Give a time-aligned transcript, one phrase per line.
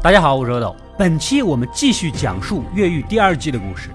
[0.00, 0.76] 大家好，我是阿斗。
[0.96, 3.90] 本期我们继续讲述《越狱》第二季的故事。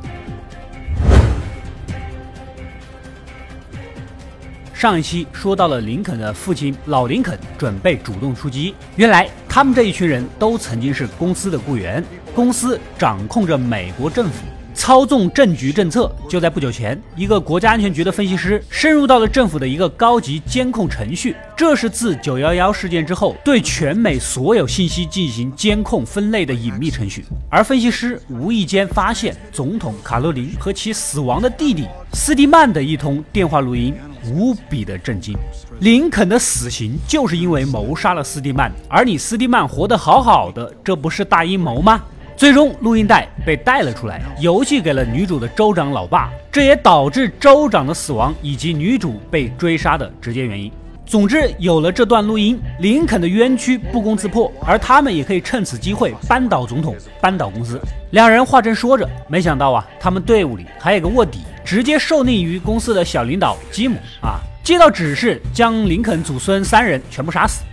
[4.74, 12.04] 上一期说到了林肯的父亲老林肯准备主动出击，原来他们这一群人都曾经是公司的雇员，
[12.36, 14.46] 公司掌控着美国政府。
[14.74, 16.14] 操纵政局政策。
[16.30, 21.36] 就在不久前，一个国家安全局的分析师深入到了政府的一个高级监控程序。
[21.56, 27.24] 这是自九幺幺事件之后，对全美所有信息进行监控分类的隐秘程序。
[27.50, 33.94] 而分析师无意间发现总统卡洛琳和其死亡的弟弟斯蒂曼的一通电话录音，
[34.26, 35.38] 无比的震惊。
[35.80, 42.02] 林肯的死刑就是因为谋杀了斯蒂曼，而你斯蒂曼活得好好的，这不是大阴谋吗？
[42.36, 50.72] 最终，录音带被带了出来，邮寄给了女主的州长老爸，这也导致州长的死亡以及女主被追杀的直接原因。
[51.06, 57.80] 总之，有了这段录音，林肯的冤屈不攻自破，而他们也可以趁此机会扳倒总统，扳倒公司。
[58.12, 67.64] 两人话正说着，没想到啊，他们队伍里还有个卧底，直接受命于公司的小领导吉姆啊，接到指示将林肯祖孙三人全部杀死。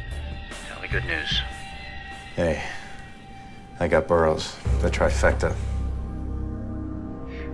[3.82, 5.54] I got Burroughs, the trifecta.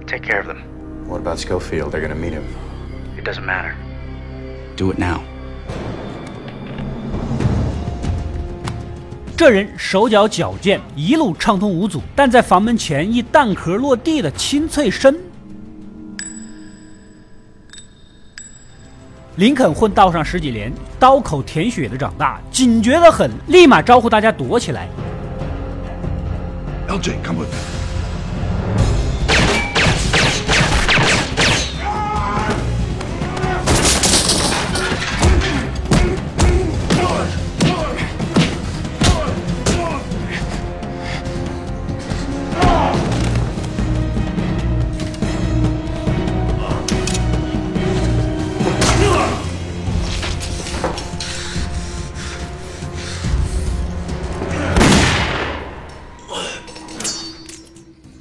[0.09, 0.65] Take care of them.
[1.07, 1.93] What about Schofield?
[1.93, 2.43] They're gonna meet him.
[3.17, 3.77] It doesn't matter.
[4.77, 5.21] Do it now.
[9.37, 15.17] 这人手脚矫健，一路畅通无阻，但在房门前一弹壳落地的清脆声。
[19.37, 24.89] 林肯混道上十几年，刀口舔血的长大，警觉的很，立马招呼大家躲起来。
[26.89, 27.76] LJ, come with me.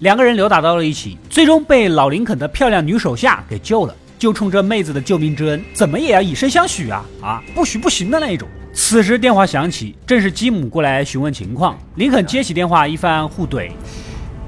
[0.06, 3.96] 两个人扭打到了一起，最终被老林肯的漂亮女手下给救了。
[4.20, 7.04] 就冲这妹子的救命之恩，怎么也要以身相许啊！
[7.24, 8.48] 啊，不许不行的那一种。
[8.72, 11.76] 此时电话响起，正是基姆过来询问情况。
[11.96, 13.72] 林肯接起电话，一番互怼。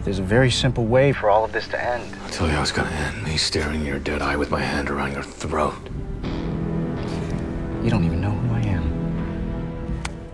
[0.06, 2.01] There's a very simple way for all of this to end.
[2.29, 3.28] I'll tell you I was gonna end.
[3.28, 5.74] Me staring your dead eye with my hand around your throat.
[7.84, 8.84] You don't even know who I am.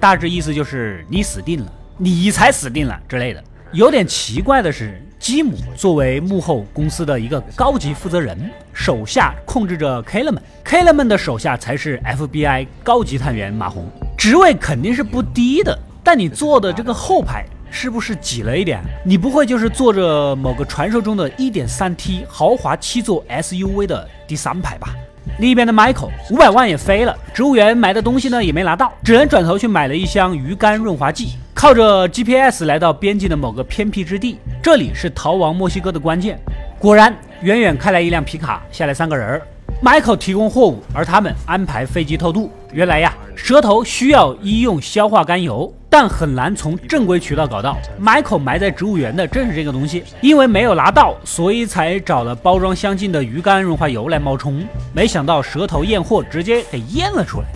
[0.02, 3.42] 大致意思就是你死定了，你才死定了之类的。
[3.72, 5.02] 有点奇怪的是。
[5.24, 8.38] 基姆作为幕后公司的一个高级负责人，
[8.74, 11.98] 手下控制着 k e l l m a n k e l l m a n 的手下才是
[12.04, 13.86] FBI 高级探员马洪，
[14.18, 15.80] 职位肯定是不低的。
[16.04, 18.82] 但你坐的这个后排是不是挤了一点？
[19.06, 24.94] 你不会就是坐着某个传说中的 1.3T 豪华七座 SUV 的第三排吧？
[25.40, 31.36] 另一边的 Michael 五百万也飞了，植物园埋的东西呢也没拿到，只能转头去买了一箱鱼肝润滑剂。
[31.54, 36.38] 靠着 GPS 来到边境的某个偏僻之地，这里是逃亡墨西哥的关键。
[36.80, 39.42] 果然，远远开来一辆皮卡，下来三个人儿。
[39.82, 42.52] Michael 提供货物，而他们安排飞机偷渡。
[42.74, 47.78] 原来呀，蛇头需要医用消化甘油，但很难从正规渠道搞到。
[48.02, 54.66] Michael 埋在植物园的正是这个东西，因为没有拿到，所以才找了包装相近的鱼肝润滑油来冒充。
[54.94, 57.48] 没想到蛇头验货，直接给验了出来。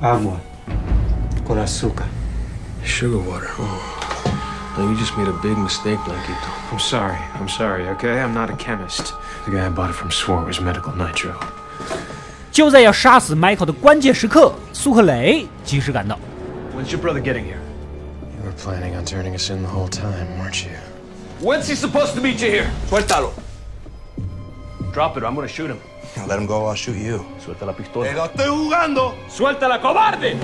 [0.00, 0.34] Agua
[1.46, 2.21] con azúcar.
[2.83, 3.49] Sugar water.
[3.59, 3.93] Oh.
[4.77, 6.51] No, you just made a big mistake, Blanquito.
[6.71, 7.17] I'm sorry.
[7.39, 8.19] I'm sorry, okay?
[8.21, 9.13] I'm not a chemist.
[9.45, 11.33] The guy I bought it from swore it was medical nitro.
[12.51, 16.17] 就在要杀死 Michael 的关键时刻，苏克雷及时赶到。
[16.75, 17.59] When's your brother getting here?
[18.37, 20.71] You were planning on turning us in the whole time, weren't you?
[21.41, 22.69] When's he supposed to meet you here?
[22.89, 23.31] Suéltalo.
[24.93, 25.79] Drop it or I'm gonna shoot him.
[26.15, 27.25] Now let him go, I'll shoot you.
[27.43, 28.07] Suelta la pistola.
[28.07, 29.15] ¡Te lo estoy jugando!
[29.27, 30.37] ¡Suéltala, cobarde!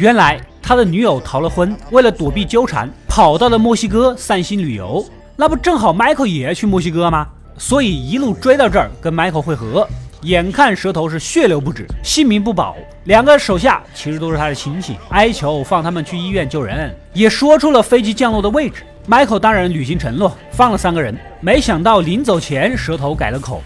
[0.00, 5.04] 原来他的女友逃了婚，为了躲避纠缠，跑到了墨西哥散心旅游。
[5.36, 7.28] 那不正好 Michael 也要去墨西哥吗？
[7.58, 9.86] 所以一路追到这儿跟 Michael 会合。
[10.22, 18.82] 眼看蛇头是血流不止，性命不保，两个手下其实都是他的亲戚，哀求放他们去医院救人，也说出了飞机降落的位置。
[19.06, 21.14] Michael 当然履行承诺，放了三个人。
[21.42, 23.62] 没想到临走前，蛇头改了口。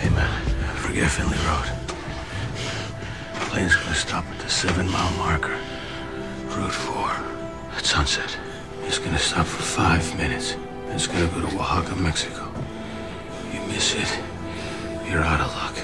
[0.00, 0.24] Hey man,
[0.84, 1.83] forget Finley Road.
[3.54, 5.54] Plane's gonna stop at the seven mile marker.
[6.58, 7.08] Route 4.
[7.78, 8.36] At sunset.
[8.88, 10.56] It's gonna stop for five minutes.
[10.92, 12.48] It's gonna go to Oaxaca, Mexico.
[13.52, 14.10] You miss it,
[15.08, 15.76] You're out of luck.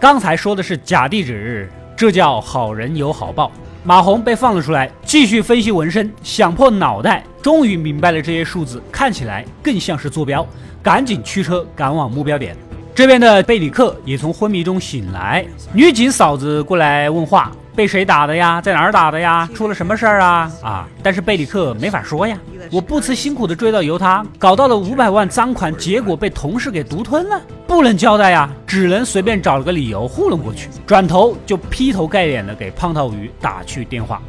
[0.00, 3.52] 刚才说的是假地址，这叫好人有好报。
[3.84, 10.48] 马红被放了出来，继续分析纹身，想破脑袋，终于明白了这些数字看起来更像是坐标，
[10.82, 12.56] 赶紧驱车赶往目标点。
[12.94, 17.50] 这边的贝里克也从昏迷中醒来，女警嫂子过来问话。
[17.74, 18.60] 被谁打的呀？
[18.60, 19.48] 在哪儿打的呀？
[19.54, 20.52] 出了什么事儿啊？
[20.62, 20.86] 啊！
[21.02, 22.38] 但是贝里克没法说呀。
[22.70, 30.68] 我不辞辛苦的追到犹他，搞到了五百万赃款，结果被同事给独吞了，不能交代呀，只能随便找了个理由糊弄过去。
[30.86, 34.20] 转头就劈头盖脸的给胖头鱼打去电话。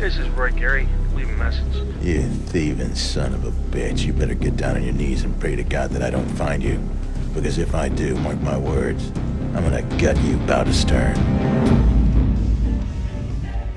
[0.00, 0.86] This is Roy Gary.
[1.14, 1.84] Leave a message.
[2.02, 4.06] You thieving son of a bitch.
[4.06, 6.62] You better get down on your knees and pray to God that I don't find
[6.62, 6.78] you.
[7.35, 9.03] Because if I do, mark my words,
[9.55, 11.15] I'm gonna gut you bow to stern.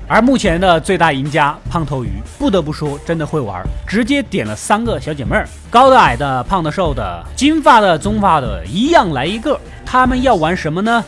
[0.07, 9.59] 而目前的最大赢家胖头鱼，不得不说真的会玩，直接点了三个小姐妹儿，高的、矮的、胖的、瘦的，金发的、棕发的，一样来一个。
[9.83, 11.03] 他们要玩什么呢？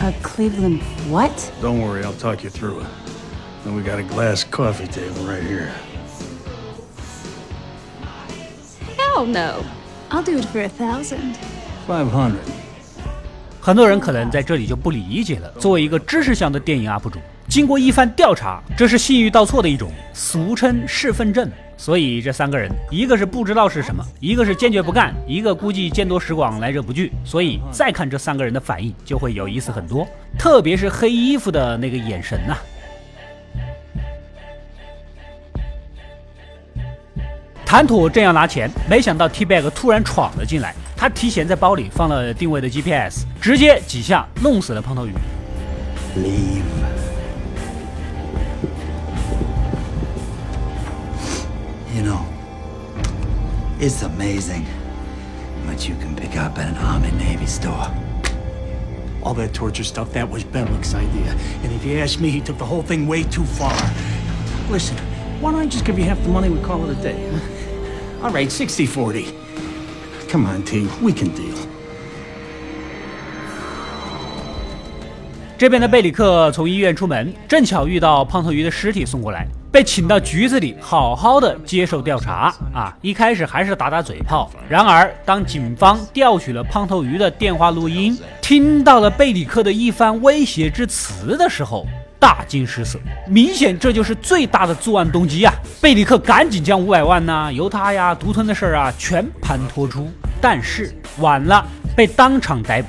[0.00, 0.80] A Cleveland
[1.10, 1.30] what?
[1.62, 2.86] Don't worry, I'll talk you through it.
[3.66, 5.68] And we got a glass coffee table right here.
[8.96, 9.64] Hell no.
[10.10, 11.36] I'll do it for a thousand.
[11.87, 12.37] Five hundred.
[13.61, 15.51] 很多人可能在这里就不理解了。
[15.59, 17.19] 作为一个知识向的电影 UP 主。
[17.47, 21.47] 经过一番调查，这是信誉倒错的一种，俗称侍奉证。
[21.77, 27.11] 所以这三个人，一个是不知道是什么，一个是坚决不干，一个估计见多识广，来者不拒。
[27.23, 30.07] 所以再看这三个人的反应，就会有意思很多。
[30.39, 32.57] 特别是黑衣服的那个眼神呐。
[37.63, 40.73] 谈妥正要拿钱，没想到 T Bag 突然闯了进来，
[41.04, 45.12] 他提前在包里放了定位的 GPS，直接几下弄死了胖头鱼。
[46.16, 46.62] Leave.
[51.94, 52.20] You know,
[53.80, 54.64] it's amazing
[55.66, 57.90] what you can pick up at an Army Navy store.
[59.22, 61.34] All that torture stuff, that was Benwick's idea.
[61.62, 63.74] And if you ask me, he took the whole thing way too far.
[64.70, 64.96] Listen,
[65.40, 67.28] why don't I just give you half the money, we call it a day?
[68.22, 69.34] All right, 60-40.
[70.29, 71.55] Come on, T, we can deal.
[75.57, 79.47] 这边的贝里克从医院出门，正巧遇到胖头鱼的尸体送过来。
[79.71, 82.97] 被请到局子里，好好的接受调查啊！
[83.01, 91.85] 一开始还是打打嘴炮，然而当警方调取了胖头鱼的电话录音，听到了贝里克的一番威胁之词的时候，
[92.25, 92.97] 大惊失色。
[93.27, 95.53] 明显这就是最大的作案动机啊！
[95.79, 100.11] 贝里克赶紧将五百万呐、犹他呀、独吞的事儿啊全盘托出，
[100.41, 101.63] 但是晚了，
[101.95, 102.87] 被当场逮捕。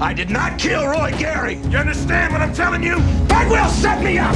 [0.00, 1.58] I did not kill Roy Gary.
[1.70, 2.98] You understand what I'm telling you?
[3.28, 4.34] That will set me up.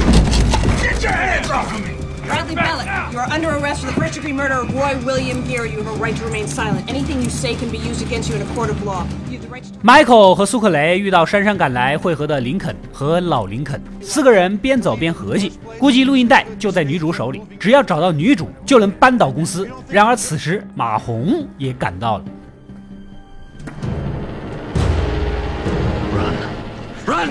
[0.81, 1.98] Get your hands off of me.
[2.29, 5.73] Bradley Bellick, you are under arrest for the first degree murder of Roy William Gary.
[5.73, 6.87] You have a right to remain silent.
[6.87, 9.07] Anything you say can be used against you in a court of law.
[9.31, 9.71] You have the right to.
[9.83, 19.67] Michael 和苏克雷遇到姗姗赶来汇合的林肯和老林肯，四个人边走边合计，估计录音带就在女主手里，只要找到女主就能扳倒公司。
[19.89, 22.25] 然而此时马红也赶到了。
[26.13, 26.35] Run,
[27.07, 27.31] Run!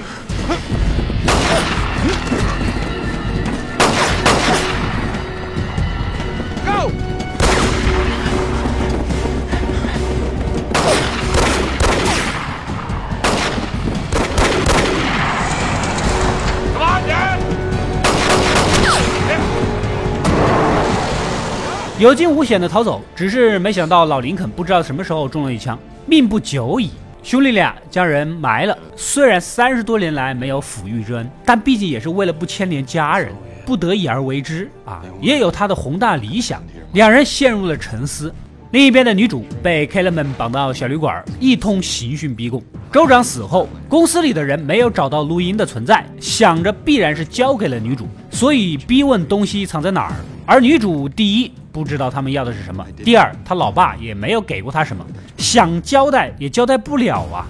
[21.99, 25.75] 有惊无险的逃走，只是没想到老林肯不知道什么时候中了一枪，
[26.05, 26.91] 命不久矣。
[27.23, 33.33] 兄弟俩将人埋了，虽然三十多年来没有抚育之恩，但毕竟也是为了不牵连家人，
[33.65, 36.61] 不得已而为之啊，也有他的宏大理想。
[36.93, 38.31] 两人陷入了沉思。
[38.69, 42.61] 另一边的女主被 K 了们绑到小旅馆，一通刑讯逼供。
[42.91, 50.13] 州长死后，公司里的人没有找到录音的存在，想着必然是交给了女主，所以逼问东西藏在哪儿。
[50.45, 55.04] 而女主第一不知道他们要的是什么，第二她老爸也没有给过她什么，
[55.38, 57.46] 想交代也交代不了啊。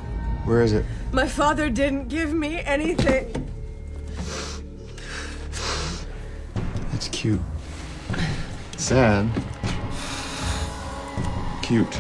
[0.47, 0.85] Where is it?
[1.13, 3.27] My father didn't give me anything.
[6.95, 7.41] It's cute.
[8.77, 9.27] Sad.
[11.63, 11.99] Cute.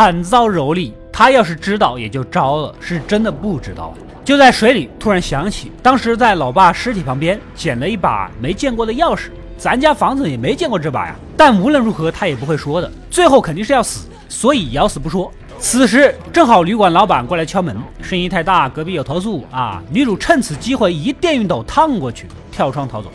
[0.00, 3.92] 惨遭蹂躏，他要是知道也就招了，是真的不知道。
[4.24, 9.24] 就在水里，突然想起当时在老爸尸体旁边捡了一把没见过的钥匙，
[9.58, 11.14] 咱家房子也没见过这把呀。
[11.36, 14.08] 但无论如何，他也不会说的，最后肯定是要死。
[14.26, 15.30] 所以咬死不说。
[15.58, 19.82] 此时正好旅馆老板过来敲门，声音太大，隔壁有投诉啊！
[19.90, 23.12] 女主趁此机会一电熨斗烫过去，跳窗逃走。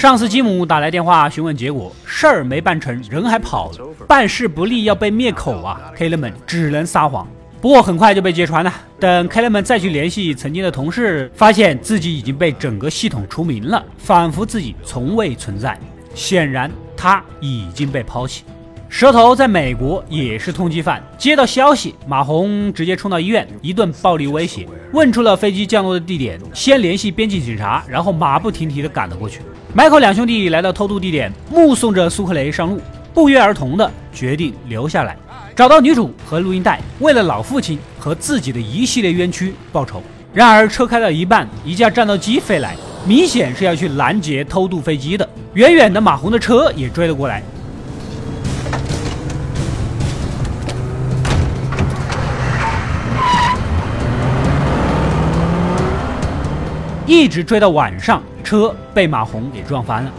[0.00, 3.78] 上司吉姆打来电话询问结果，事儿没办成，人还跑了，
[4.08, 7.28] 办事不力要被灭口啊！K 人们只能撒谎，
[7.60, 8.72] 不过很快就被揭穿了。
[8.98, 15.78] 等 K 人们再去联系曾经的同事，发现自己已经被整个系统除名了，仿佛自己从未存在。
[16.14, 18.44] 显然他已经被抛弃。
[18.88, 29.40] 蛇头在美国也是通缉犯，接到消息，马红直接冲到医院，一顿暴力威胁，问出了飞机降落的地点，先联系边境警察，然后马不停蹄地赶了过去。
[29.72, 32.80] 迈克两兄弟来到偷渡地点，目送着苏克雷上路，
[33.14, 35.16] 不约而同的决定留下来，
[35.54, 40.02] 找到女主和录音带，为了老父亲和自己的一系列冤屈报仇。
[40.34, 42.74] 然而车开到一半，一架战斗机飞来，
[43.06, 45.28] 明显是要去拦截偷渡飞机的。
[45.54, 47.40] 远远的马红的车也追了过来，
[57.10, 58.22] 一直追到晚上。
[58.44, 60.12] 车被马红给撞翻了。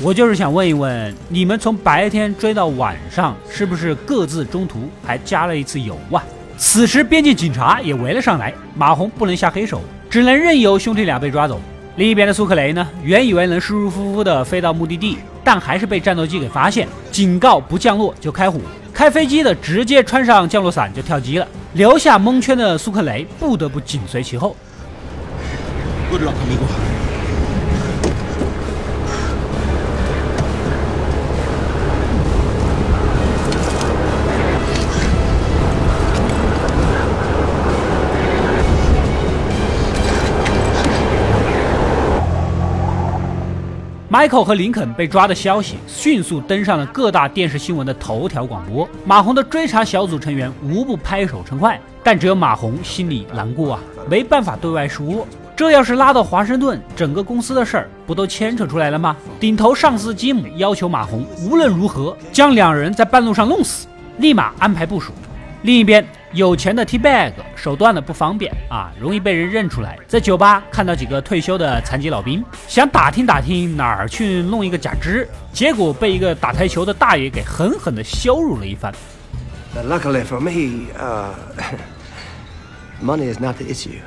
[0.00, 6.24] 我就是想问一问，你们从白天追到晚上，是不是各自中途还加了一次油啊？
[6.56, 11.60] 此时边境警察也围了上来，马红不能下黑手，只能任由兄弟俩被抓走。
[11.96, 18.58] 另一边的苏克雷呢，原以为能舒舒服服的飞到目的地，但还是被战斗机给发现，警告不降落就开火。
[18.98, 21.46] 开飞机的直接穿上降落伞就跳机了。
[21.74, 24.56] 留下蒙圈的苏克雷不得不紧随其后。
[44.18, 48.88] Michael 和林肯被抓的消息迅速登上了各大电视新闻的头条广播。
[49.04, 55.24] 马红的追查小组成员无不拍手称快，但只有马红心里难过啊，没办法对外说。
[55.54, 59.16] 这要是拉到华盛顿，整个公司的事儿不都牵扯出来了吗？
[59.38, 65.12] 顶头上司吉姆要求马红无论如何将两人在半路上弄死，立马安排部署。
[65.62, 66.04] 另一边。
[66.32, 69.98] 有钱的 T bag 手段的不方便啊，容易被人认出来。
[70.06, 78.92] 在酒吧看到几个退休的残疾老兵，想打听打听哪儿去弄一个假肢，结果被一个打台球的大爷给狠狠的羞辱了一番。
[79.74, 81.32] Luckily for me, uh,
[83.02, 84.00] money is not the issue.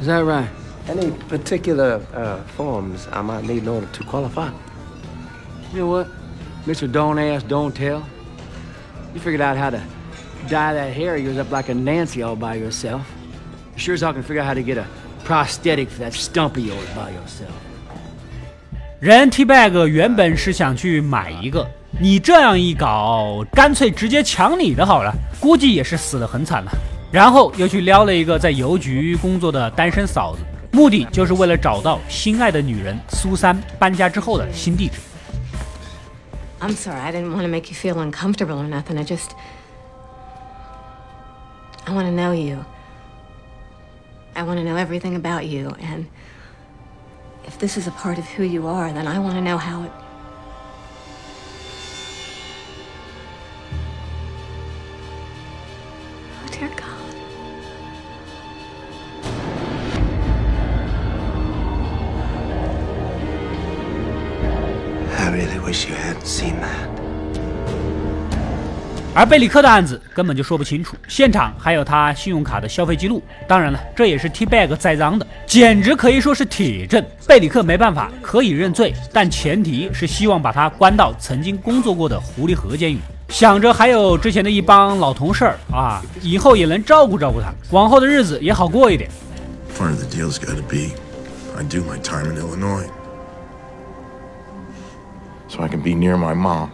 [0.00, 0.46] Is that right?
[0.88, 4.48] Any particular uh, forms I might need in order to qualify?
[5.74, 6.06] You know what,
[6.66, 6.90] Mr.
[6.90, 8.02] Don't Ask, Don't Tell.
[9.12, 9.80] You figured out how to.
[10.48, 13.02] Dye that hair of yours up like a Nancy all by yourself.
[13.76, 14.84] Sure as I can figure out how to get a
[15.24, 17.52] prosthetic for that stump of yours by yourself.
[19.00, 21.66] 人 T bag 原本是想去买一个，
[21.98, 26.70] 你这样一搞，干脆直接抢你的好了，估计也是死得很惨了。
[27.10, 34.98] 然后又去撩了一个在邮局工作的单身嫂子，目的就是为了找到心爱的女人苏珊搬家之后的新地址。
[36.60, 38.98] I'm sorry, I didn't want to make you feel uncomfortable or nothing.
[38.98, 39.30] I just
[41.90, 42.64] I want to know you.
[44.36, 46.06] I want to know everything about you, and
[47.44, 49.82] if this is a part of who you are, then I want to know how
[49.82, 49.90] it.
[56.38, 56.86] Oh, dear God.
[65.18, 66.89] I really wish you hadn't seen that.
[69.12, 73.20] 而贝里克的案子根本就说不清楚，现场还有他信用卡的消费记录。
[73.48, 77.04] 当然了，这也是 T bag 栽赃的，简直可以说是铁证。
[77.26, 82.98] 贝里克没办法，可以认罪，但前提是希望把他关到曾经工作过的狐狸河监狱。
[83.28, 89.10] 想着还有之前的一帮老同事啊，以后也能照顾照顾他，往后的日子也好过一点。
[89.76, 90.94] Part of the deal's got to be
[91.58, 92.86] I do my time in Illinois,
[95.48, 96.68] so I can be near my mom.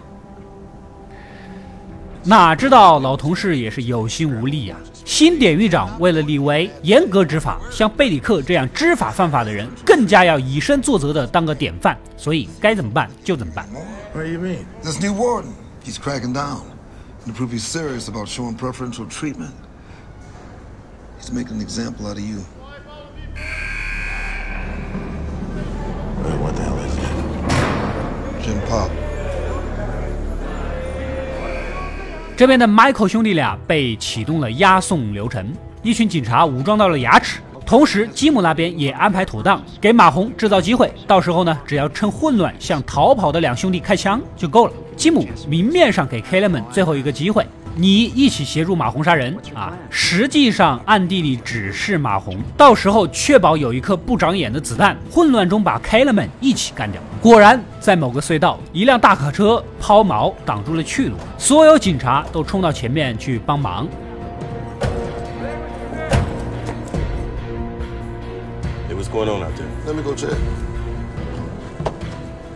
[2.29, 4.77] 哪知道老同事也是有心无力呀！
[5.05, 11.97] 新典狱长为了立威，严格执法，像贝里克这样知法犯法的人，更加要以身作则的当个典范。
[12.17, 13.65] 所以该怎么办就怎么办。
[14.13, 14.65] What do you mean?
[14.83, 15.53] This new warden,
[15.85, 16.63] he's cracking down.
[17.27, 19.55] to prove he's serious about showing preferential treatment.
[21.19, 22.45] He's making an example out of you.
[26.25, 28.43] Uh, what the hell is that?
[28.43, 28.91] Jim Pop.
[32.37, 35.51] 这边的 Michael 兄弟俩被启动了押送流程，
[35.83, 44.73] 一群警察武装到了牙齿，同时吉姆那边也安排妥当，给马红制造机会，到时候呢，只要趁混乱向逃跑的两兄弟开枪就够了。
[44.97, 47.43] 吉姆明面上给 k l e m a n 最后一个机会。
[47.79, 49.71] 你一起协助马红杀人啊！
[49.91, 56.99] 实际上暗地里指示马红，到时候确保有一颗不长眼的子弹，混乱中把 k l e m a n 一起干掉。
[57.21, 63.87] 果然，在某个隧道，一辆大卡车抛锚挡住了去路，所有警察都冲到前面去帮忙。
[68.89, 69.67] Hey, what's going on out there?
[69.87, 70.35] Let me go check.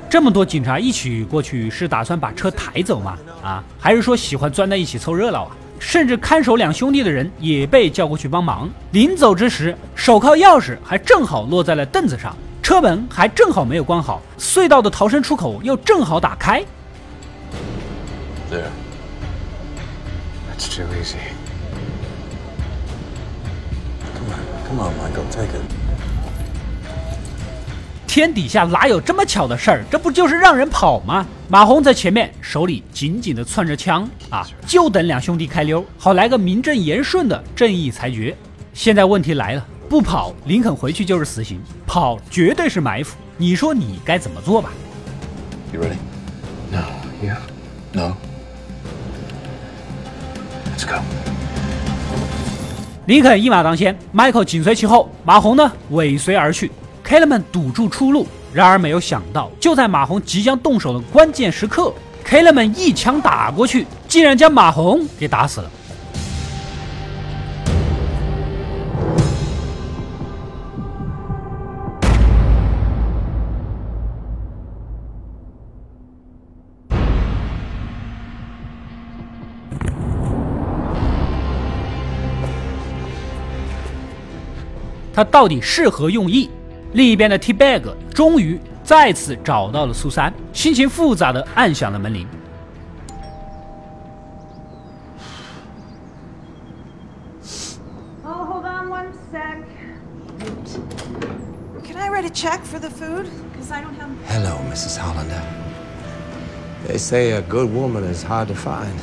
[0.09, 3.19] 这么多警察一起过去，是打算把车抬走吗？
[3.43, 5.57] 啊，还是说喜欢钻在一起凑热闹啊？
[5.79, 8.69] 甚至看守两兄弟的人也被叫过去帮忙。
[8.93, 16.63] 临走之时，手铐钥匙还正好落在了凳子上，车门还正好没有关好，隧道的逃生出口又正好打开。
[18.51, 18.69] There.
[20.51, 21.17] That's too easy.
[24.15, 25.63] Come on, come on, Michael, take it.
[28.11, 29.85] 天底下哪有这么巧的事儿？
[29.89, 31.25] 这不就是让人跑吗？
[31.49, 38.37] 马红在前面，手里紧紧的攥着枪啊，就等两兄弟开溜，好来个名正言顺的正义裁决。
[38.75, 43.17] 现在问题来了，不跑，林肯回去就是死刑；跑，绝对是埋伏。
[43.37, 44.73] 你说你该怎么做吧
[45.73, 45.95] ？You ready?
[46.73, 46.83] No.
[47.23, 47.37] Yeah.
[47.93, 48.17] No.
[50.77, 51.01] Let's go.
[53.07, 56.73] 林肯一马当先，Michael 紧随其后，马红呢尾随而去。
[57.03, 61.93] K l e m a n 堵住出路，然而没有想到，就在马红即将动手的关键时刻
[62.23, 65.71] k l e m a n 一枪打过去，竟然将马红给打死了。
[85.13, 86.49] 他到底是何用意？
[86.94, 92.28] 另一边的 T Bag 终于再次找到了苏珊，心情复杂的按响了门铃。
[98.24, 99.64] Oh, hold on one sec.
[101.84, 103.28] Can I write a check for the food?
[103.54, 104.10] Because I don't have.
[104.28, 104.98] Hello, Mrs.
[104.98, 105.42] Hollander.
[106.88, 109.00] They say a good woman is hard to find.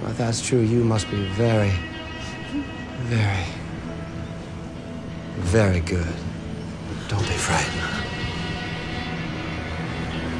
[0.00, 1.72] Well, if that's true, you must be very,
[3.08, 3.46] very,
[5.38, 6.14] very good.
[7.11, 7.83] Don't be frightened.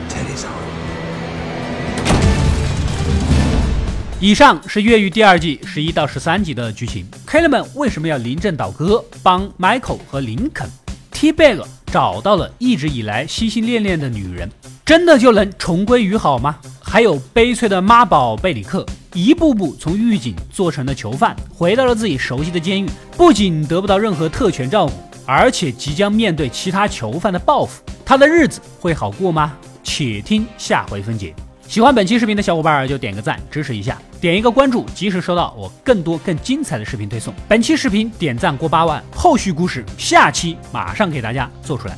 [0.07, 0.55] Teddy's home.
[4.21, 7.05] 以上是越狱第二季十一到十三集的剧情。
[7.25, 10.65] k l e m a n 为什么要临阵倒戈帮 Michael 和林肯
[11.11, 14.49] ？T Bag 找到了一直以来心心念念的女人，
[14.85, 16.55] 真的就能重归于好吗？
[16.81, 24.93] 还有悲催的妈宝贝里克，一步步从狱警做成了囚犯，回到了自己熟悉的监狱，不仅得不到任何特权照顾。
[25.33, 29.57] 而且即将面对其他囚犯的报复，他的日子会好过吗？
[29.81, 31.33] 且听下回分解。
[31.69, 37.33] 喜欢本期视频的小伙伴就点个赞支持一下，点一个关注，及时收到我更多更精彩的视频推送。
[37.47, 41.97] 本期视频点赞过八万，后续故事下期马上给大家做出来。